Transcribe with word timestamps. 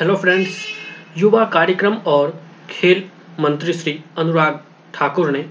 Hello 0.00 0.16
friends 0.16 0.66
युवा 1.16 1.44
कार्यक्रम 1.44 1.94
और 1.94 2.42
खेल 2.70 3.10
मंत्री 3.40 3.72
श्री 3.72 4.04
अनुराग 4.18 4.64
ठाकुर 4.94 5.30
ने 5.30 5.50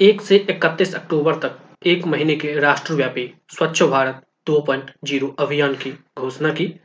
1 0.00 0.20
से 0.20 0.46
31 0.50 0.94
अक्टूबर 0.94 1.34
तक 1.34 1.58
एक 1.86 2.06
महीने 2.06 2.36
के 2.36 2.60
राष्ट्रव्यापी 2.60 3.34
स्वच्छ 3.48 3.82
भारत 3.82 4.22
2.0 4.50 5.30
अभियान 5.38 5.74
की 5.74 5.98
घोषणा 6.18 6.48
की। 6.48 6.80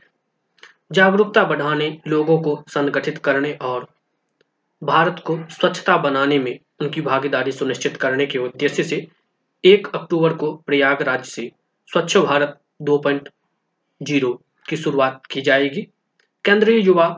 जागरूकता 0.92 1.44
बढ़ाने, 1.44 1.98
लोगों 2.06 2.40
को 2.42 2.64
संगठित 2.68 3.18
करने 3.18 3.52
और 3.52 3.88
भारत 4.82 5.22
को 5.26 5.38
स्वच्छता 5.50 5.96
बनाने 5.96 6.38
में 6.38 6.58
उनकी 6.80 7.00
भागीदारी 7.00 7.52
सुनिश्चित 7.52 7.96
करने 7.96 8.26
के 8.26 8.38
उद्देश्य 8.38 8.82
से 8.82 9.06
1 9.64 9.94
अक्टूबर 9.94 10.32
को 10.32 10.52
प्रयागराज 10.54 11.24
से 11.24 11.52
स्वच्छ 11.86 12.16
भारत 12.16 12.60
2.0 12.82 14.34
की 14.70 14.76
शुरुआत 14.76 15.26
की 15.30 15.40
जाएगी। 15.40 15.82
केंद्रीय 16.44 16.80
युवा 16.80 17.08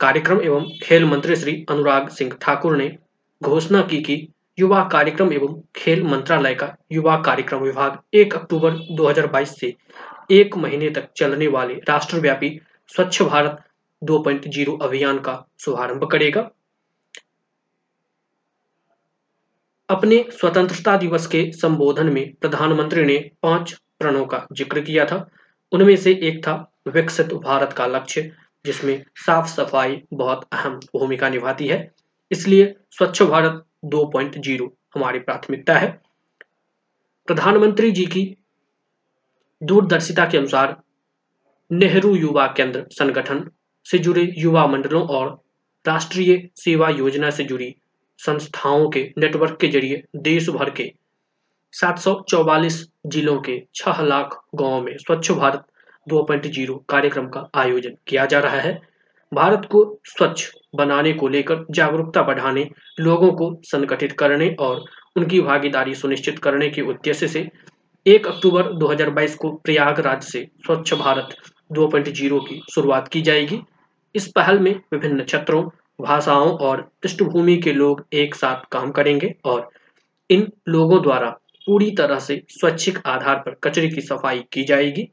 कार्यक्रम 0.00 0.40
एवं 0.40 0.70
खेल 0.82 1.04
मंत्री 1.04 1.36
श्री 1.36 1.64
अनुराग 1.70 2.08
सिंह 2.08 2.32
ठाकुर 2.40 2.76
ने 2.76 2.88
घोषणा 3.42 3.82
की 3.82 4.00
कि 4.02 4.26
युवा 4.58 4.82
कार्यक्रम 4.92 5.32
एवं 5.32 5.60
खेल 5.76 6.02
मंत्रालय 6.02 6.54
का 6.54 6.74
युवा 6.92 7.16
कार्यक्रम 7.22 7.60
विभाग 7.60 7.98
1 8.14 8.34
अक्टूबर 8.34 8.76
2022 8.96 9.54
से 9.60 9.74
एक 10.30 10.56
महीने 10.56 10.90
तक 10.90 11.08
चलने 11.16 11.46
वाले 11.48 11.74
राष्ट्रव्यापी 11.88 12.50
स्वच्छ 12.90 13.22
भारत 13.22 13.62
2.0 14.02 14.78
अभियान 14.82 15.18
का 15.18 15.34
शुभारंभ 15.60 16.08
करेगा। 16.12 16.48
अपने 19.88 20.24
स्वतंत्रता 20.30 20.96
दिवस 20.96 21.26
के 21.26 21.50
संबोधन 21.52 22.12
में 22.12 22.34
प्रधानमंत्री 22.34 23.04
ने 23.04 23.18
पाँच 23.42 23.72
प्रणों 23.98 24.24
का 24.26 24.46
ज़िक्र 24.52 24.80
किया 24.80 25.04
था। 25.04 25.26
उनमें 25.76 25.96
से 25.96 26.12
एक 26.22 26.38
था 26.46 26.72
विकसित 26.88 27.32
भारत 27.34 27.72
का 27.72 27.86
लक्ष्य, 27.86 28.32
जिसमें 28.64 29.04
साफ़ 29.16 29.46
सफ़ाई 29.46 30.02
बहुत 30.12 30.46
अहम 30.52 30.76
भूमिका 30.76 31.28
निभाती 31.28 31.66
है। 31.66 31.92
इसलिए 32.30 32.74
स्वच्छ 32.90 33.22
भारत 33.22 33.64
2.0 33.84 34.68
हमारी 34.94 35.18
प्राथमिकता 35.18 35.78
है। 35.78 36.00
प्रधानमंत्री 37.28 37.90
जी 37.90 38.06
की 38.06 38.36
दूरदर्शिता 39.62 40.26
के 40.26 40.38
अनुसार 40.38 40.76
नेहरू 41.70 42.14
युवा 42.16 42.46
केंद्र 42.46 42.84
संगठन 42.90 43.50
से 43.84 43.98
जुड़े 43.98 44.34
युवा 44.38 44.66
मंडलों 44.66 45.06
और 45.08 45.42
राष्ट्रीय 45.86 46.48
सेवा 46.56 46.88
योजना 46.88 47.30
से 47.30 47.44
जुड़ी 47.44 47.74
संस्थाओं 48.18 48.90
के 48.90 49.12
नेटवर्क 49.18 49.58
के 49.60 49.68
ज़रिए 49.68 50.02
देश 50.16 50.48
भर 50.50 50.70
के 50.70 50.92
744 51.80 52.84
जिलों 53.06 53.40
के 53.40 53.62
6 53.74 54.00
लाख 54.02 54.44
गाँवों 54.54 54.80
में 54.80 54.96
स्वच्छ 54.96 55.30
भारत 55.32 55.64
2.0 56.08 56.78
कार्यक्रम 56.88 57.26
का 57.26 57.48
आयोजन 57.54 57.96
किया 58.06 58.26
जा 58.26 58.38
रहा 58.38 58.60
है। 58.60 58.80
भारत 59.34 59.68
को 59.70 60.00
स्वच्छ 60.04 60.52
बनाने 60.74 61.12
को 61.12 61.28
लेकर 61.28 61.66
जागरूकता 61.70 62.22
बढ़ाने, 62.22 62.70
लोगों 63.00 63.32
को 63.32 63.60
संगठित 63.62 64.12
करने 64.12 64.56
और 64.60 64.84
उनकी 65.16 65.40
भागीदारी 65.40 65.94
सुनिश्चित 65.94 66.38
करने 66.38 66.68
के 66.70 66.82
उद्देश्य 66.82 67.28
से 67.28 67.48
1 68.06 68.26
अक्टूबर 68.26 68.72
2022 68.72 69.34
को 69.34 69.50
प्रयागराज 69.50 70.22
से 70.22 70.48
स्वच्छ 70.66 70.94
भारत 70.94 71.36
2.0 71.72 72.40
की 72.40 72.62
शुरुआत 72.74 73.08
की 73.08 73.22
जाएगी। 73.22 73.62
इस 74.14 74.28
पहल 74.28 74.58
में 74.58 74.74
विभिन्न 74.92 75.24
क्षेत्रों, 75.24 75.64
भाषाओं 76.00 76.50
और 76.50 76.90
पृष्ठभूमि 77.02 77.56
के 77.56 77.72
लोग 77.72 78.06
एक 78.12 78.34
साथ 78.34 78.56
काम 78.72 78.90
करेंगे 78.90 79.34
और 79.44 79.70
इन 80.30 80.52
लोगों 80.68 81.02
द्वारा 81.02 81.38
पूरी 81.66 81.90
तरह 81.90 82.18
से 82.18 82.42
स्वैच्छिक 82.50 82.98
आधार 83.06 83.36
पर 83.36 83.56
कचरे 83.64 83.88
की 83.88 84.00
सफ़ाई 84.00 84.44
की 84.52 84.64
जाएगी। 84.64 85.08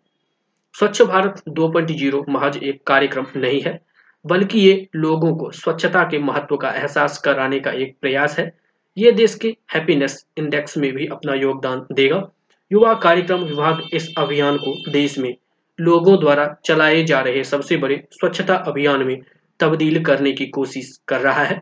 स्वच्छ 0.76 1.02
भारत 1.02 1.42
2.0 1.50 2.24
महज 2.30 2.58
एक 2.58 2.82
कार्यक्रम 2.88 3.26
नहीं 3.36 3.62
है, 3.62 3.80
बल्कि 4.26 4.60
ये 4.60 4.88
लोगों 4.96 5.36
को 5.36 5.52
स्वच्छता 5.52 6.04
के 6.04 6.20
महत्व 6.20 6.58
का 6.58 6.70
एहसास 6.70 7.18
कराने 7.18 7.60
का 7.60 7.72
एक 7.72 7.96
प्रयास 8.02 8.40
है। 8.40 8.52
ये 8.98 9.12
देश 9.12 9.36
के 9.36 9.56
हैप्पीनेस 9.74 10.26
इंडेक्स 10.38 10.78
में 10.78 10.92
भी 10.94 11.08
अपना 11.08 11.34
योगदान 11.34 11.86
देगा। 11.92 12.30
युवा 12.72 12.94
कार्यक्रम 12.94 13.44
विभाग 13.44 13.82
इस 13.94 14.14
अभियान 14.18 14.58
को 14.58 14.92
देश 14.92 15.18
में 15.20 15.36
लोगों 15.80 16.20
द्वारा 16.20 16.56
चलाए 16.66 17.04
जा 17.04 17.20
रहे 17.22 17.44
सबसे 17.44 17.78
बड़े 17.78 18.04
स्वच्छता 18.12 18.56
अभियान 18.68 19.04
में 19.04 19.22
तब्दील 19.60 20.04
करने 20.04 20.32
की 20.32 20.46
कोशिश 20.46 20.98
कर 21.08 21.20
रहा 21.20 21.44
है। 21.44 21.62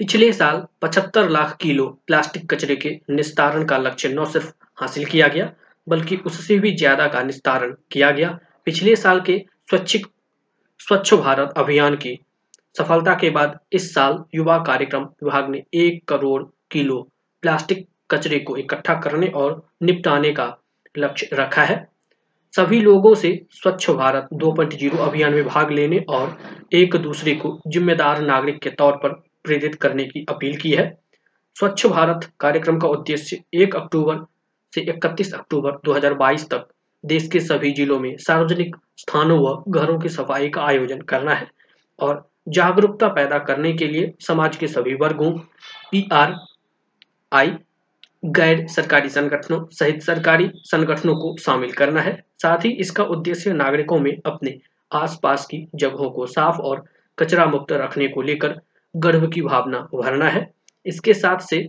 पिछले 0.00 0.32
साल 0.32 0.62
75 0.82 1.28
लाख 1.28 1.56
किलो 1.60 1.86
प्लास्टिक 2.06 2.50
कचरे 2.50 2.76
के 2.76 2.90
निस्तारण 3.10 3.64
का 3.64 3.78
लक्ष्य 3.78 4.08
न 4.08 4.24
सिर्फ़ 4.24 4.52
हासिल 4.80 5.04
किया 5.04 5.28
गया, 5.28 5.50
बल्कि 5.86 6.16
उससे 6.16 6.58
भी 6.58 6.74
ज़्यादा 6.76 7.06
का 7.08 7.22
निस्तारण 7.22 7.74
किया 7.92 8.10
गया। 8.10 8.30
पिछले 8.64 8.94
साल 8.96 9.20
के 9.20 9.38
स्वच्छ 9.70 9.96
स्वच्छ 10.80 11.14
भारत 11.14 11.54
अभियान 11.56 11.96
की 11.96 12.18
सफलता 12.76 13.14
के 13.14 13.30
बाद 13.30 13.58
इस 13.72 13.92
साल 13.94 14.22
युवा 14.34 14.58
कार्यक्रम 14.58 15.04
विभाग 15.22 15.50
ने 15.50 15.62
एक 15.76 16.04
करोड़ 16.08 16.42
किलो 16.70 17.00
प्लास्टिक 17.42 17.86
कचरे 18.10 18.38
को 18.38 18.56
इकट्ठा 18.56 18.94
करने 18.94 19.26
और 19.36 19.62
निपटाने 19.82 20.32
का 20.32 20.52
लक्ष्य 20.98 21.28
रखा 21.32 21.62
है। 21.62 21.86
सभी 22.54 22.80
लोगों 22.80 23.14
से 23.14 23.38
स्वच्छ 23.52 23.90
भारत 23.90 24.28
2.0 24.34 24.98
अभियान 24.98 25.34
में 25.34 25.44
भाग 25.44 25.70
लेने 25.70 25.98
और 26.08 26.38
एक 26.72 26.96
दूसरे 26.96 27.34
को 27.34 27.58
जिम्मेदार 27.66 28.20
नागरिक 28.22 28.62
के 28.62 28.70
तौर 28.70 28.96
पर 28.96 29.22
प्रेरित 29.48 29.74
करने 29.74 30.04
की 30.04 30.24
अपील 30.28 30.56
की 30.56 30.72
है। 30.72 30.86
स्वच्छ 31.56 31.86
भारत 31.86 32.30
कार्यक्रम 32.40 32.78
का 32.78 32.88
उद्देश्य 32.88 33.42
1 33.54 33.76
अक्टूबर 33.76 34.24
से 34.72 34.80
31 34.90 35.32
अक्टूबर 35.34 35.78
2022 35.84 36.48
तक 36.50 36.66
देश 37.04 37.28
के 37.28 37.40
सभी 37.40 37.70
जिलों 37.72 37.98
में 38.00 38.16
सार्वजनिक 38.16 38.76
स्थानों 38.96 39.38
व 39.40 39.62
घरों 39.68 39.98
की 39.98 40.08
सफ़ाई 40.08 40.48
का 40.48 40.62
आयोजन 40.62 41.00
करना 41.00 41.34
है 41.34 41.48
और 41.98 42.28
जागरूकता 42.48 43.08
पैदा 43.08 43.38
करने 43.38 43.72
के 43.72 43.86
लिए 43.86 44.12
समाज 44.20 44.56
के 44.56 44.66
सभी 44.66 44.94
वर्गों, 44.94 45.30
पी 45.90 46.08
आर 46.12 46.34
आई, 47.32 47.52
गैर 48.24 48.66
सरकारी 48.66 49.08
संगठनों 49.08 49.64
सहित 49.72 50.02
सरकारी 50.02 50.50
संगठनों 50.64 51.14
को 51.16 51.36
शामिल 51.36 51.72
करना 51.72 52.00
है। 52.00 52.16
साथ 52.42 52.64
ही 52.64 52.70
इसका 52.76 53.04
उद्देश्य 53.04 53.52
नागरिकों 53.52 53.98
में 53.98 54.12
अपने 54.26 54.58
आसपास 54.92 55.46
की 55.46 55.66
जगहों 55.74 56.10
को 56.10 56.26
साफ़ 56.26 56.60
और 56.60 56.84
कचरा 57.18 57.46
मुक्त 57.46 57.72
रखने 57.72 58.08
को 58.08 58.22
लेकर 58.22 58.60
गर्व 58.94 59.26
की 59.28 59.42
भावना 59.42 59.78
भरना 59.94 60.28
है। 60.28 60.50
इसके 60.86 61.14
साथ 61.14 61.38
से 61.38 61.68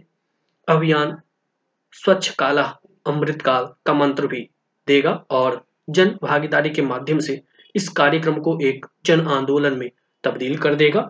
अभियान 0.67 1.17
स्वच्छ 1.93 2.29
काला 2.29 2.63
अमृत 3.07 3.41
काल 3.41 3.65
का 3.85 3.93
मंत्र 3.93 4.27
भी 4.27 4.49
देगा 4.87 5.11
और 5.31 5.63
जन 5.89 6.09
भागीदारी 6.23 6.69
के 6.69 6.81
माध्यम 6.81 7.19
से 7.19 7.41
इस 7.75 7.89
कार्यक्रम 7.89 8.39
को 8.39 8.57
एक 8.61 8.85
जन 9.05 9.27
आंदोलन 9.27 9.77
में 9.77 9.89
तब्दील 10.23 10.57
कर 10.57 10.75
देगा। 10.75 11.09